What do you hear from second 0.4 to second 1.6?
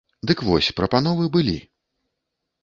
вось, прапановы былі.